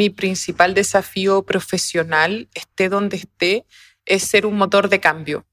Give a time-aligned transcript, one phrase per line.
[0.00, 3.66] Mi principal desafío profesional, esté donde esté,
[4.06, 5.44] es ser un motor de cambio.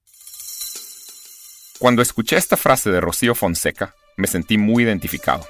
[1.79, 5.45] Cuando escuché esta frase de Rocío Fonseca, me sentí muy identificado.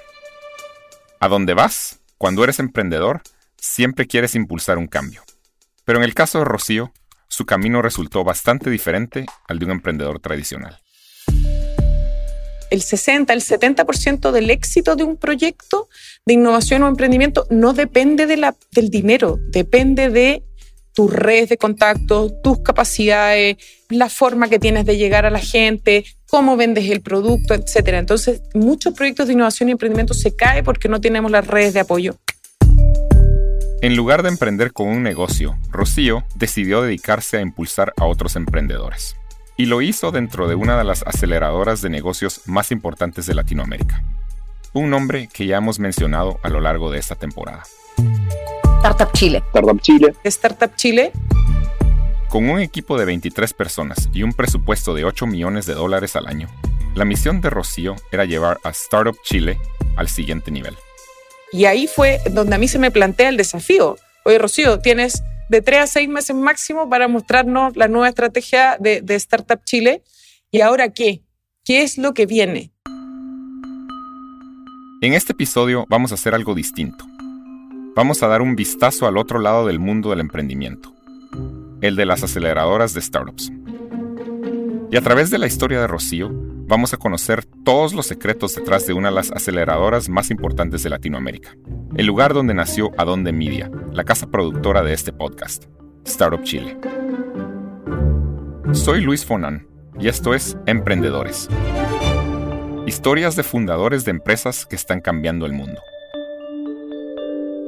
[1.19, 3.21] A dónde vas, cuando eres emprendedor,
[3.55, 5.23] siempre quieres impulsar un cambio.
[5.85, 6.91] Pero en el caso de Rocío,
[7.27, 10.81] su camino resultó bastante diferente al de un emprendedor tradicional.
[12.69, 15.87] El 60, el 70% del éxito de un proyecto
[16.25, 20.43] de innovación o emprendimiento no depende del dinero, depende de
[20.93, 23.57] tus redes de contacto, tus capacidades,
[23.89, 27.89] la forma que tienes de llegar a la gente, cómo vendes el producto, etc.
[27.89, 31.81] Entonces, muchos proyectos de innovación y emprendimiento se caen porque no tenemos las redes de
[31.81, 32.15] apoyo.
[33.79, 39.15] En lugar de emprender con un negocio, Rocío decidió dedicarse a impulsar a otros emprendedores.
[39.59, 44.03] Y lo hizo dentro de una de las aceleradoras de negocios más importantes de Latinoamérica.
[44.73, 47.63] Un nombre que ya hemos mencionado a lo largo de esta temporada.
[48.77, 49.43] Startup Chile.
[49.47, 50.13] Startup Chile.
[50.23, 51.11] Startup Chile.
[52.29, 56.27] Con un equipo de 23 personas y un presupuesto de 8 millones de dólares al
[56.27, 56.49] año,
[56.93, 59.57] la misión de Rocío era llevar a Startup Chile
[59.95, 60.75] al siguiente nivel.
[61.51, 63.97] Y ahí fue donde a mí se me plantea el desafío.
[64.23, 69.01] Oye, Rocío, tienes de tres a seis meses máximo para mostrarnos la nueva estrategia de,
[69.01, 70.03] de Startup Chile.
[70.51, 71.23] ¿Y ahora qué?
[71.63, 72.71] ¿Qué es lo que viene?
[75.01, 77.05] En este episodio vamos a hacer algo distinto.
[77.95, 80.93] Vamos a dar un vistazo al otro lado del mundo del emprendimiento,
[81.81, 83.51] el de las aceleradoras de startups.
[84.89, 88.87] Y a través de la historia de Rocío, vamos a conocer todos los secretos detrás
[88.87, 91.55] de una de las aceleradoras más importantes de Latinoamérica,
[91.97, 95.65] el lugar donde nació Adonde Media, la casa productora de este podcast,
[96.05, 96.77] Startup Chile.
[98.71, 99.67] Soy Luis Fonan
[99.99, 101.49] y esto es Emprendedores.
[102.85, 105.81] Historias de fundadores de empresas que están cambiando el mundo.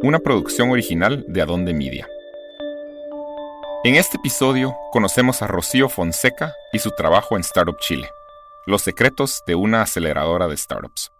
[0.03, 2.07] Una producción original de Adonde Media.
[3.83, 8.07] En este episodio conocemos a Rocío Fonseca y su trabajo en Startup Chile.
[8.67, 11.11] Los secretos de una aceleradora de startups.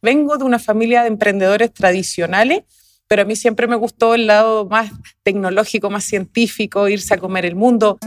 [0.00, 2.62] Vengo de una familia de emprendedores tradicionales,
[3.08, 4.90] pero a mí siempre me gustó el lado más
[5.22, 7.98] tecnológico, más científico, irse a comer el mundo.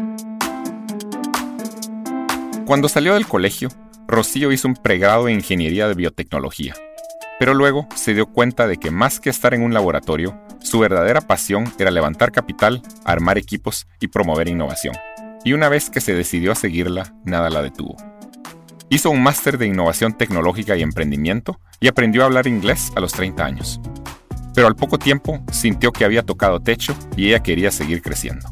[2.66, 3.70] Cuando salió del colegio,
[4.08, 6.76] Rocío hizo un pregrado en Ingeniería de Biotecnología,
[7.40, 11.22] pero luego se dio cuenta de que más que estar en un laboratorio, su verdadera
[11.22, 14.96] pasión era levantar capital, armar equipos y promover innovación
[15.44, 17.96] y una vez que se decidió a seguirla, nada la detuvo.
[18.94, 23.14] Hizo un máster de innovación tecnológica y emprendimiento y aprendió a hablar inglés a los
[23.14, 23.80] 30 años.
[24.54, 28.50] Pero al poco tiempo sintió que había tocado techo y ella quería seguir creciendo.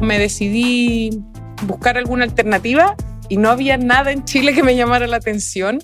[0.00, 1.24] Me decidí
[1.66, 2.94] buscar alguna alternativa
[3.28, 5.80] y no había nada en Chile que me llamara la atención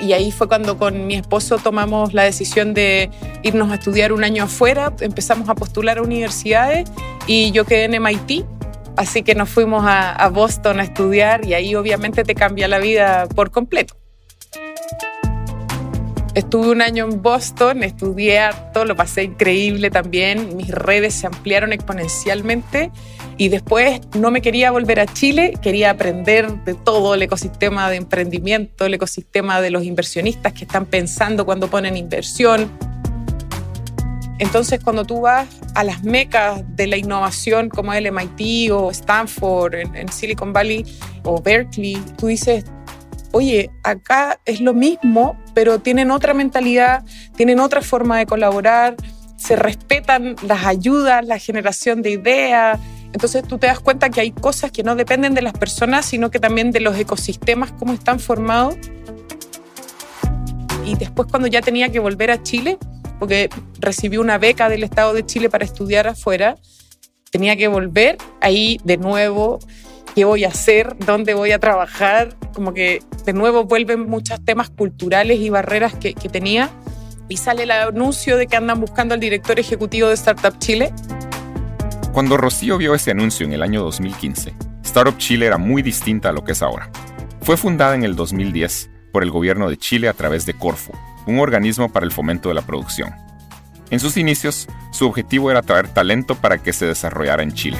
[0.00, 3.10] y ahí fue cuando con mi esposo tomamos la decisión de
[3.42, 6.88] irnos a estudiar un año afuera, empezamos a postular a universidades
[7.26, 8.44] y yo quedé en MIT,
[8.96, 13.26] así que nos fuimos a, Boston a estudiar y ahí obviamente te cambia la vida
[13.34, 13.94] por completo.
[16.34, 21.74] Estuve un año en Boston, estudié harto, lo pasé increíble también, mis redes se ampliaron
[21.74, 22.90] exponencialmente
[23.36, 27.96] y después no me quería volver a Chile, quería aprender de todo el ecosistema de
[27.96, 32.70] emprendimiento, el ecosistema de los inversionistas que están pensando cuando ponen inversión.
[34.42, 39.74] Entonces, cuando tú vas a las mecas de la innovación como el MIT o Stanford
[39.74, 40.84] en, Silicon Valley
[41.22, 42.64] o Berkeley, tú dices,
[43.30, 47.04] oye, acá es lo mismo, pero tienen otra mentalidad,
[47.36, 48.96] tienen otra forma de colaborar,
[49.36, 52.80] se respetan las ayudas, la generación de ideas,
[53.12, 56.32] entonces tú te das cuenta que hay cosas que no dependen de las personas, sino
[56.32, 58.74] que también de los ecosistemas, cómo están formados.
[60.84, 62.76] Y después cuando ya tenía que volver a Chile,
[63.22, 66.56] porque recibí una beca del Estado de Chile para estudiar afuera,
[67.30, 69.60] tenía que volver ahí de nuevo,
[70.16, 74.70] qué voy a hacer, dónde voy a trabajar, como que de nuevo vuelven muchos temas
[74.70, 76.68] culturales y barreras que, que tenía.
[77.28, 80.92] Y sale el anuncio de que andan buscando al director ejecutivo de Startup Chile.
[82.12, 84.52] Cuando Rocío vio ese anuncio en el año 2015,
[84.82, 86.90] Startup Chile era muy distinta a lo que es ahora.
[87.42, 90.92] Fue fundada en el 2010 por el gobierno de Chile a través de Corfo,
[91.26, 93.14] un organismo para el fomento de la producción.
[93.90, 97.78] En sus inicios, su objetivo era traer talento para que se desarrollara en Chile.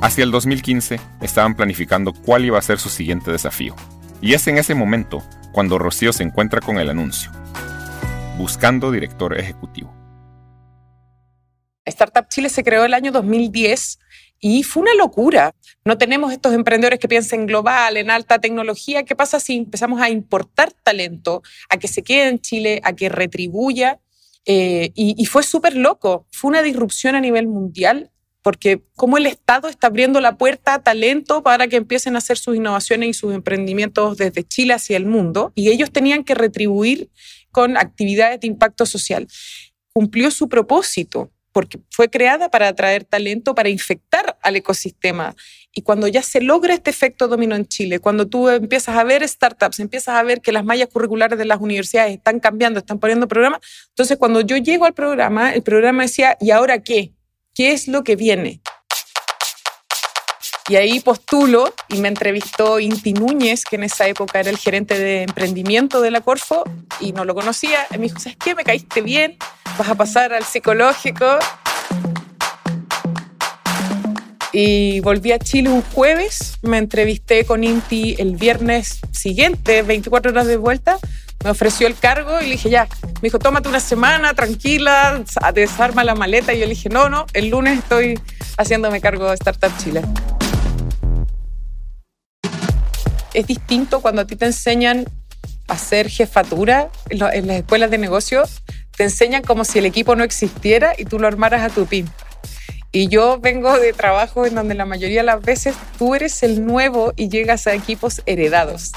[0.00, 3.76] Hacia el 2015 estaban planificando cuál iba a ser su siguiente desafío.
[4.20, 5.22] Y es en ese momento
[5.52, 7.30] cuando Rocío se encuentra con el anuncio,
[8.36, 9.94] buscando director ejecutivo.
[11.84, 13.98] Startup Chile se creó el año 2010
[14.44, 15.54] Y fue una locura.
[15.84, 19.04] No tenemos estos emprendedores que piensen global, en alta tecnología.
[19.04, 23.08] ¿Qué pasa si empezamos a importar talento, a que se quede en Chile, a que
[23.08, 24.00] retribuya?
[24.44, 26.26] Eh, y, y, fue súper loco.
[26.32, 28.10] Fue una disrupción a nivel mundial
[28.42, 32.36] porque como el Estado está abriendo la puerta a talento para que empiecen a hacer
[32.36, 37.10] sus innovaciones y sus emprendimientos desde Chile hacia el mundo, y ellos tenían que retribuir
[37.52, 39.28] con actividades de impacto social.
[39.92, 45.36] Cumplió su propósito, porque fue creada para atraer talento, para infectar al ecosistema.
[45.74, 49.26] Y cuando ya se logra este efecto dominó en Chile, cuando tú empiezas a ver
[49.26, 53.28] startups, empiezas a ver que las mallas curriculares de las universidades están cambiando, están poniendo
[53.28, 57.12] programas, entonces cuando yo llego al programa, el programa decía, ¿y ahora qué?
[57.54, 58.60] ¿Qué es lo que viene?
[60.68, 64.98] Y ahí postulo y me entrevistó Inti Núñez, que en esa época era el gerente
[64.98, 66.62] de emprendimiento de la Corfo
[67.00, 67.86] y no lo conocía.
[67.90, 68.54] Y me dijo, ¿sabes qué?
[68.54, 69.36] Me caíste bien,
[69.76, 71.26] vas a pasar al psicológico.
[74.52, 80.46] Y volví a Chile un jueves, me entrevisté con Inti el viernes siguiente, 24 horas
[80.46, 80.98] de vuelta,
[81.42, 85.24] me ofreció el cargo y le dije, ya, me dijo, tómate una semana, tranquila,
[85.54, 86.52] desarma la maleta.
[86.52, 88.20] Y yo le dije, no, no, el lunes estoy
[88.58, 90.02] haciéndome cargo de Startup Chile.
[93.34, 95.04] Es distinto cuando a ti te enseñan
[95.68, 98.42] a hacer jefatura en las escuelas de negocio,
[98.96, 102.08] te enseñan como si el equipo no existiera y tú lo armaras a tu pin.
[102.94, 106.66] Y yo vengo de trabajo en donde la mayoría de las veces tú eres el
[106.66, 108.92] nuevo y llegas a equipos heredados,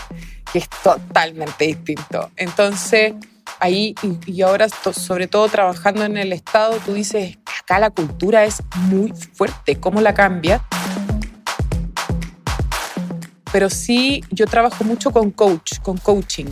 [0.51, 2.29] que es totalmente distinto.
[2.35, 3.13] Entonces,
[3.59, 3.95] ahí
[4.25, 9.13] y, ahora sobre todo trabajando en el Estado, tú dices, acá la cultura es muy
[9.33, 10.61] fuerte, ¿cómo la cambia?
[13.55, 16.47] Pero sí, yo trabajo mucho con coach, con coaching.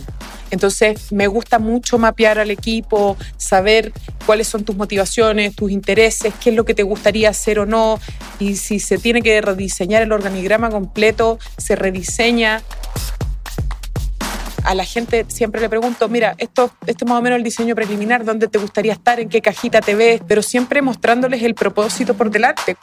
[0.50, 3.92] Entonces, me gusta mucho mapear al equipo, saber
[4.24, 8.00] cuáles son tus motivaciones, tus intereses, qué es lo que te gustaría hacer o no.
[8.40, 12.62] Y si se tiene que rediseñar el organigrama completo, se rediseña
[14.64, 18.24] a la gente siempre le pregunto, mira, esto, es más o menos el diseño preliminar,
[18.24, 22.30] dónde te gustaría estar, en qué cajita te ves, pero siempre mostrándoles el propósito por
[22.30, 22.78] delante.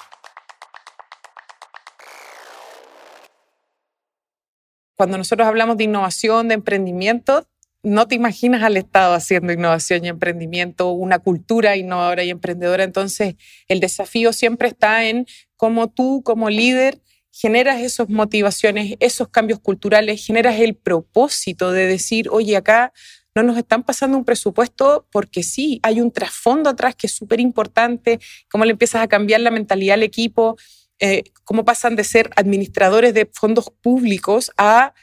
[4.96, 7.48] Cuando nosotros hablamos de innovación, de emprendimiento,
[7.84, 12.84] no te imaginas al Estado haciendo innovación y emprendimiento, una cultura innovadora y emprendedora.
[12.84, 13.36] Entonces,
[13.68, 15.26] el desafío siempre está en
[15.58, 17.02] cómo tú, como líder,
[17.32, 22.94] generas esas motivaciones, esos cambios culturales, generas el propósito de decir, oye, acá
[23.34, 27.40] no nos están pasando un presupuesto porque sí, hay un trasfondo atrás que es súper
[27.40, 30.58] importante, cómo le empiezas a cambiar la mentalidad al equipo,
[31.02, 34.94] eh, cómo pasan de ser administradores de fondos públicos a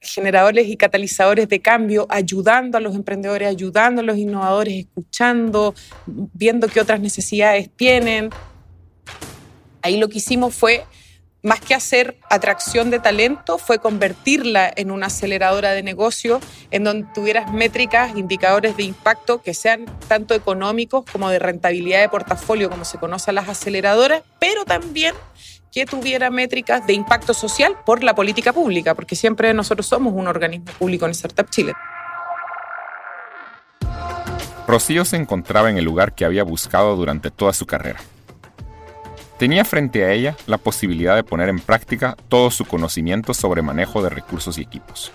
[0.00, 5.74] generadores y catalizadores de cambio, ayudando a los emprendedores, ayudando a los innovadores, escuchando,
[6.06, 8.30] viendo qué otras necesidades tienen.
[9.82, 10.84] Ahí lo que hicimos fue
[11.42, 16.40] más que hacer atracción de talento, fue convertirla en una aceleradora de negocio
[16.70, 22.08] en donde tuvieras métricas, indicadores de impacto que sean tanto económicos como de rentabilidad de
[22.08, 25.14] portafolio, como se conoce a las aceleradoras, pero también
[25.72, 30.26] que tuviera métricas de impacto social por la política pública, porque siempre nosotros somos un
[30.26, 31.72] organismo público en Startup Chile.
[34.66, 38.00] Rocío se encontraba en el lugar que había buscado durante toda su carrera
[39.38, 44.02] Tenía frente a ella la posibilidad de poner en práctica todo su conocimiento sobre manejo
[44.02, 45.12] de recursos y equipos.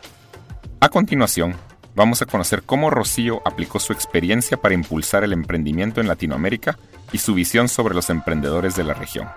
[0.80, 1.56] A continuación,
[1.94, 6.80] vamos a conocer cómo Rocío aplicó su experiencia para impulsar el emprendimiento en Latinoamérica
[7.12, 9.28] y su visión sobre los emprendedores de la región.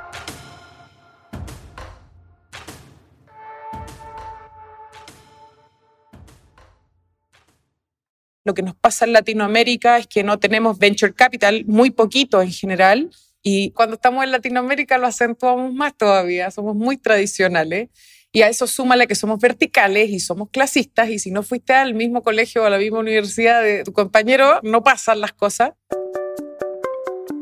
[8.45, 12.53] Lo que nos pasa en Latinoamérica es que no tenemos venture capital, muy poquito en
[12.53, 13.11] general,
[13.49, 17.91] y cuando estamos en Latinoamérica lo acentuamos más todavía, somos muy tradicionales.
[18.33, 21.95] Y a eso súmale que somos verticales y somos clasistas y si no fuiste al
[21.95, 25.75] mismo colegio o a la misma universidad de tu compañero, no pasan las cosas.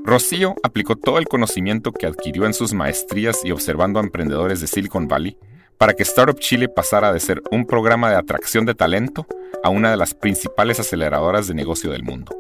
[0.05, 4.67] Rocío aplicó todo el conocimiento que adquirió en sus maestrías y observando a emprendedores de
[4.67, 5.39] Silicon Valley
[5.79, 9.27] para que Startup Chile pasara de ser un programa de atracción de talento
[9.63, 12.37] a una de las principales aceleradoras de negocio del mundo.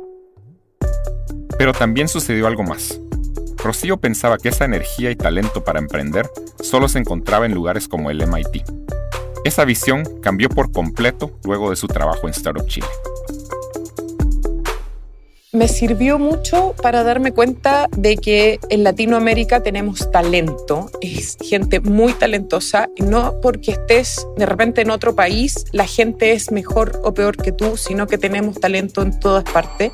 [1.56, 3.00] Pero también sucedió algo más.
[3.64, 6.30] Rocío pensaba que esa energía y talento para emprender
[6.60, 8.62] solo se encontraba en lugares como el MIT.
[9.44, 12.86] Esa visión cambió por completo luego de su trabajo en Startup Chile.
[15.52, 22.12] Me sirvió mucho para darme cuenta de que en Latinoamérica tenemos talento, es gente muy
[22.12, 27.36] talentosa, no porque estés de repente en otro país, la gente es mejor o peor
[27.36, 29.92] que tú, sino que tenemos talento en todas partes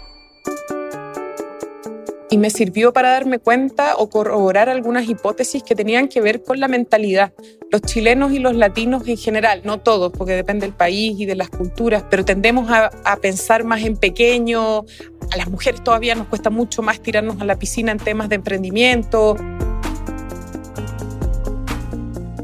[2.31, 6.61] y me sirvió para darme cuenta o corroborar algunas hipótesis que tenían que ver con
[6.61, 7.33] la mentalidad.
[7.73, 11.35] Los chilenos y los latinos en general, no todos, porque depende del país y de
[11.35, 14.85] las culturas, pero tendemos a, pensar más en pequeño.
[15.33, 18.37] A las mujeres todavía nos cuesta mucho más tirarnos a la piscina en temas de
[18.37, 19.37] emprendimiento.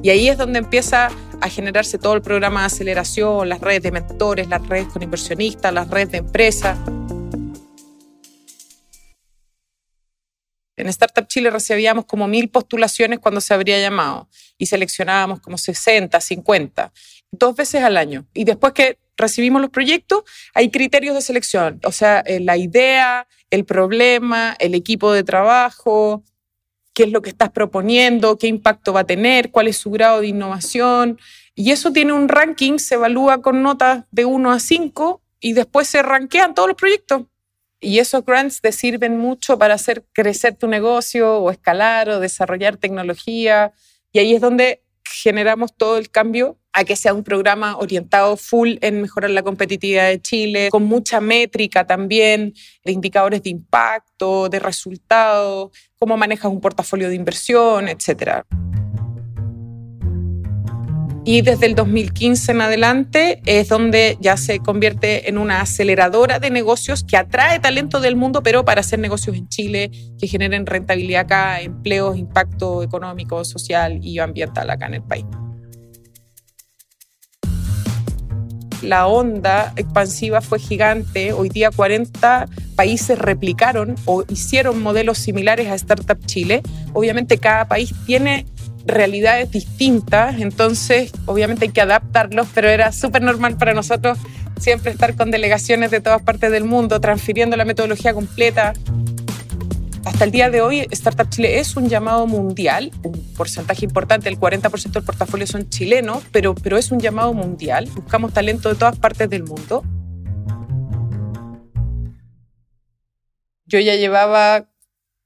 [0.02, 3.92] Y ahí es donde empieza a generarse todo el programa de aceleración, las redes de
[3.92, 6.76] mentores, las redes con inversionistas, las redes de empresas.
[10.86, 16.20] En Startup Chile recibíamos como mil postulaciones cuando se habría llamado y seleccionábamos como 60,
[16.20, 16.92] 50,
[17.32, 18.24] dos veces al año.
[18.32, 20.22] Y después que recibimos los proyectos,
[20.54, 26.22] hay criterios de selección, o sea, eh, la idea, el problema, el equipo de trabajo,
[26.94, 30.20] qué es lo que estás proponiendo, qué impacto va a tener, cuál es su grado
[30.20, 31.18] de innovación.
[31.56, 35.88] Y eso tiene un ranking, se evalúa con notas de 1 a 5 y después
[35.88, 37.22] se rankean todos los proyectos.
[37.80, 42.76] Y esos grants te sirven mucho para hacer crecer tu negocio o escalar o desarrollar
[42.76, 43.72] tecnología.
[44.12, 48.74] Y ahí es donde generamos todo el cambio a que sea un programa orientado full
[48.82, 52.52] en mejorar la competitividad de Chile, con mucha métrica también,
[52.84, 58.44] de indicadores de impacto, de resultados, cómo manejas un portafolio de inversión, etcétera.
[61.28, 66.50] Y desde el 2015 en adelante es donde ya se convierte en una aceleradora de
[66.50, 69.90] negocios que atrae talento del mundo, pero para hacer negocios en Chile
[70.20, 75.26] que generen rentabilidad acá, empleos, impacto económico, social y ambiental acá en el país.
[78.82, 81.32] la onda expansiva fue gigante.
[81.32, 86.62] Hoy día 40 países replicaron o hicieron modelos similares a Startup Chile.
[86.92, 88.46] Obviamente cada país tiene
[88.86, 94.18] realidades distintas, entonces obviamente hay que adaptarlos, pero era súper normal para nosotros
[94.58, 98.72] siempre estar con delegaciones de todas partes del mundo, transfiriendo la metodología completa.
[100.04, 104.38] Hasta el día de hoy, Startup Chile es un llamado mundial, un porcentaje importante, el
[104.38, 107.88] 40% del portafolio son chilenos, pero, pero es un llamado mundial.
[107.92, 109.82] Buscamos talento de todas partes del mundo.
[113.66, 114.68] Yo ya llevaba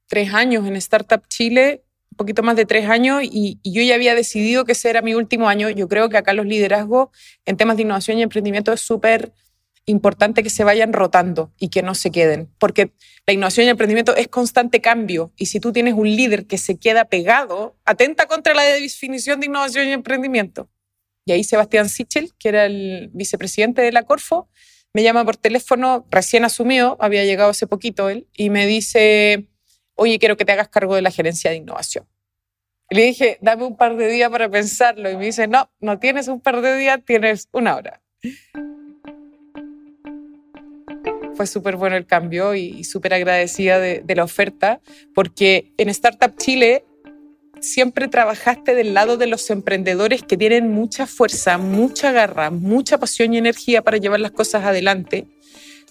[0.07, 4.15] tres años en Startup Chile un poquito más de tres años y, yo ya había
[4.15, 5.69] decidido que ese era mi último año.
[5.69, 7.09] Yo creo que acá los liderazgos
[7.45, 9.31] en temas de innovación y emprendimiento es súper
[9.85, 12.91] importante que se vayan rotando y que no se queden, porque
[13.25, 16.59] la innovación y el emprendimiento es constante cambio y si tú tienes un líder que
[16.59, 20.69] se queda pegado, atenta contra la definición de innovación y emprendimiento.
[21.25, 24.49] Y ahí Sebastián Sichel, que era el vicepresidente de la Corfo,
[24.93, 29.47] me llama por teléfono, recién asumido, había llegado hace poquito él, y me dice,
[29.95, 32.07] oye, quiero que te hagas cargo de la gerencia de innovación.
[32.89, 35.09] le dije, dame un par de días para pensarlo.
[35.09, 38.01] Y me dice, no, no tienes un par de días, tienes una hora.
[41.35, 44.81] Fue súper bueno el cambio y, súper agradecida de, de la oferta,
[45.15, 46.83] porque en Startup Chile
[47.61, 53.33] siempre trabajaste del lado de los emprendedores que tienen mucha fuerza, mucha garra, mucha pasión
[53.33, 55.27] y energía para llevar las cosas adelante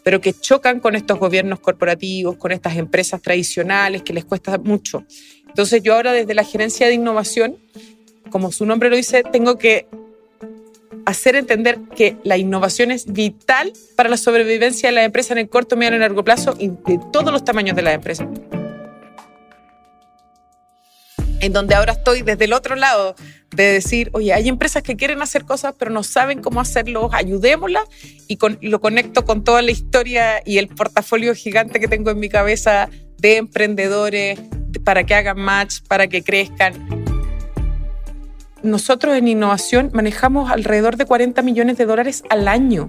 [0.02, 5.04] pero que chocan con estos gobiernos corporativos, con estas empresas tradicionales que les cuesta mucho.
[5.48, 7.58] Entonces yo ahora desde la gerencia de innovación,
[8.30, 9.86] como su nombre lo dice, tengo que
[11.06, 15.48] hacer entender que la innovación es vital para la sobrevivencia de la empresa en el
[15.48, 18.28] corto, medio y largo plazo y de todos los tamaños de la empresa
[21.40, 23.14] en donde ahora estoy desde el otro lado
[23.54, 27.84] de decir, oye, hay empresas que quieren hacer cosas pero no saben cómo hacerlo, ayudémoslas
[28.28, 32.28] y lo conecto con toda la historia y el portafolio gigante que tengo en mi
[32.28, 34.38] cabeza de emprendedores
[34.84, 36.74] para que hagan match, para que crezcan.
[38.62, 42.88] Nosotros en innovación manejamos alrededor de 40 millones de dólares al año.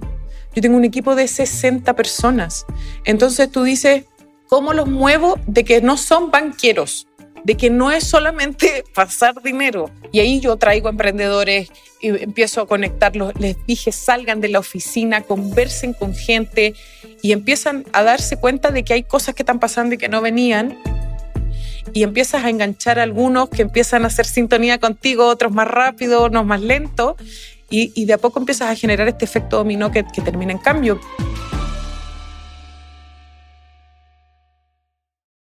[0.54, 2.66] Yo tengo un equipo de 60 personas.
[3.04, 4.04] Entonces tú dices,
[4.48, 7.08] ¿cómo los muevo de que no son banqueros?
[7.44, 9.90] De que no es solamente pasar dinero.
[10.12, 11.70] Y ahí yo traigo emprendedores
[12.00, 13.32] y empiezo a conectarlos.
[13.38, 16.74] Les dije, salgan de la oficina, conversen con gente
[17.22, 20.20] y empiezan a darse cuenta de que hay cosas que están pasando y que no
[20.20, 20.78] venían.
[21.92, 26.22] Y empiezas a enganchar a algunos que empiezan a hacer sintonía contigo, otros más rápido,
[26.22, 27.16] otros más lento.
[27.74, 31.00] Y, de a poco empiezas a generar este efecto dominó que termina en cambio.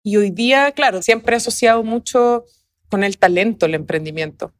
[0.03, 2.45] Y hoy día, claro, siempre he asociado mucho
[2.89, 4.53] con el talento el emprendimiento.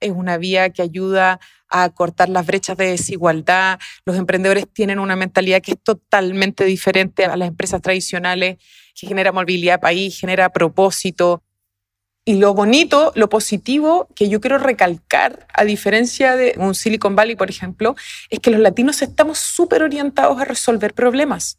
[0.00, 3.78] Es una vía que ayuda a cortar las brechas de desigualdad.
[4.04, 8.58] Los emprendedores tienen una mentalidad que es totalmente diferente a las empresas tradicionales,
[8.98, 11.42] que genera movilidad país, genera propósito.
[12.24, 17.36] Y lo bonito, lo positivo que yo quiero recalcar, a diferencia de un Silicon Valley,
[17.36, 17.94] por ejemplo,
[18.30, 21.58] es que los latinos estamos súper orientados a resolver problemas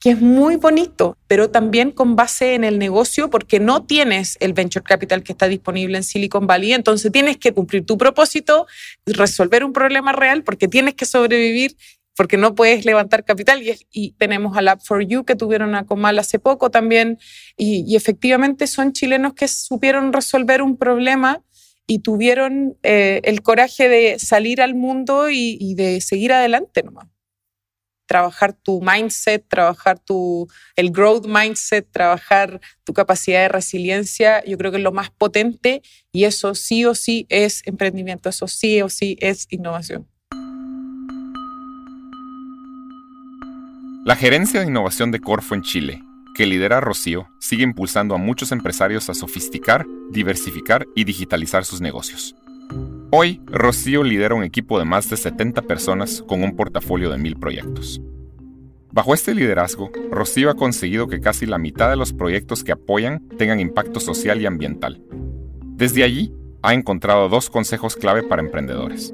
[0.00, 4.54] que es muy bonito, pero también con base en el negocio, porque no tienes el
[4.54, 8.66] venture capital que está disponible en Silicon Valley, entonces tienes que cumplir tu propósito,
[9.04, 11.76] resolver un problema real, porque tienes que sobrevivir,
[12.16, 13.62] porque no puedes levantar capital.
[13.92, 17.18] Y, tenemos a Lab for You, que tuvieron a Comal hace poco también,
[17.58, 21.42] y, efectivamente son chilenos que supieron resolver un problema
[21.86, 27.08] y tuvieron eh, el coraje de salir al mundo y, y de seguir adelante nomás
[28.10, 34.72] trabajar tu mindset, trabajar tu, el growth mindset, trabajar tu capacidad de resiliencia, yo creo
[34.72, 38.88] que es lo más potente y eso sí o sí es emprendimiento, eso sí o
[38.88, 40.08] sí es innovación.
[44.04, 46.02] La gerencia de innovación de Corfo en Chile,
[46.34, 52.34] que lidera Rocío, sigue impulsando a muchos empresarios a sofisticar, diversificar y digitalizar sus negocios.
[53.12, 57.34] Hoy, Rocío lidera un equipo de más de 70 personas con un portafolio de mil
[57.34, 58.00] proyectos.
[58.92, 63.28] Bajo este liderazgo, Rocío ha conseguido que casi la mitad de los proyectos que apoyan
[63.36, 65.02] tengan impacto social y ambiental.
[65.74, 69.12] Desde allí, ha encontrado dos consejos clave para emprendedores.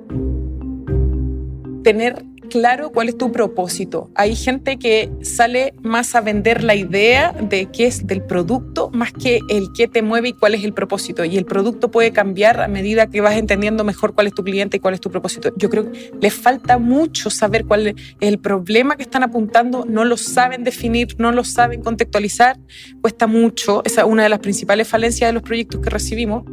[1.83, 4.11] Tener claro cuál es tu propósito.
[4.15, 9.13] Hay gente que sale más a vender la idea de qué es del producto más
[9.13, 11.25] que el qué te mueve y cuál es el propósito.
[11.25, 14.77] Y el producto puede cambiar a medida que vas entendiendo mejor cuál es tu cliente
[14.77, 15.53] y cuál es tu propósito.
[15.57, 20.05] Yo creo que les falta mucho saber cuál es el problema que están apuntando, no
[20.05, 22.59] lo saben definir, no lo saben contextualizar,
[23.01, 23.83] cuesta mucho.
[23.85, 26.45] Esa es una de las principales falencias de los proyectos que recibimos.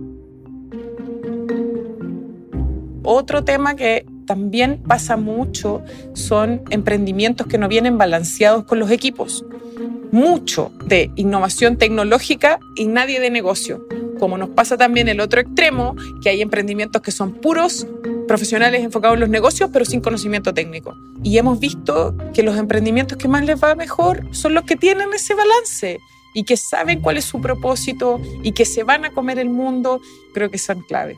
[3.04, 9.46] Otro tema que también pasa mucho son emprendimientos que no vienen balanceados con los equipos.
[10.12, 13.86] Mucho de innovación tecnológica y nadie de negocio.
[14.20, 17.88] Como nos pasa también el otro extremo, que hay emprendimientos que son puros
[18.28, 20.96] profesionales enfocados en los negocios, pero sin conocimiento técnico.
[21.24, 25.10] Y hemos visto que los emprendimientos que más les va mejor son los que tienen
[25.14, 26.00] ese balance
[26.34, 30.02] y que saben cuál es su propósito y que se van a comer el mundo,
[30.34, 31.18] creo que son clave.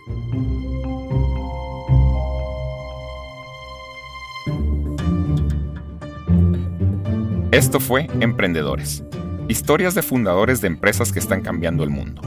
[7.56, 9.02] Esto fue Emprendedores,
[9.48, 12.22] historias de fundadores de empresas que están cambiando el mundo.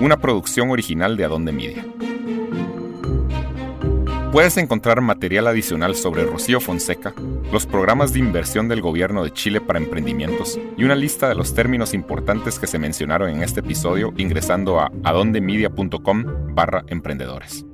[0.00, 1.86] Una producción original de Adonde Media.
[4.32, 7.14] Puedes encontrar material adicional sobre Rocío Fonseca,
[7.52, 11.54] los programas de inversión del Gobierno de Chile para emprendimientos y una lista de los
[11.54, 16.24] términos importantes que se mencionaron en este episodio ingresando a adondemedia.com
[16.56, 17.64] barra emprendedores.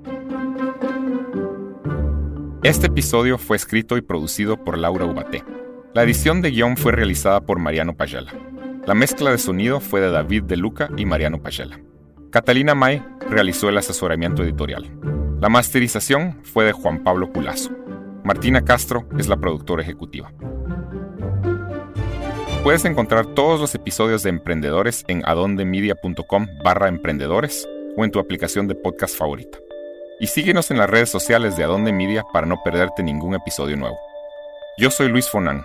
[2.63, 5.56] Este episodio fue escrito y producido por Laura Ubate.
[5.97, 8.31] La edición de guion fue realizada por Mariano Payala.
[8.85, 11.81] La mezcla de sonido fue de David De Luca y Mariano Payala.
[12.31, 14.91] Catalina May realizó el asesoramiento editorial.
[15.41, 17.71] La masterización fue de Juan Pablo Culazo.
[18.25, 20.35] Martina Castro es la productora ejecutiva.
[22.63, 28.69] Puedes encontrar todos los episodios de Emprendedores en adondemedia.com barra emprendedores o en tu aplicación
[28.69, 29.57] de podcast favorita.
[30.21, 33.97] Y síguenos en las redes sociales de Adonde Media para no perderte ningún episodio nuevo.
[34.77, 35.65] Yo soy Luis Fonan